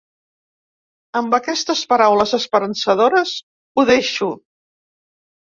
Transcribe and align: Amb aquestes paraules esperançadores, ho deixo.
Amb 1.19 1.35
aquestes 1.37 1.83
paraules 1.93 2.33
esperançadores, 2.39 3.37
ho 3.83 3.89
deixo. 3.95 4.31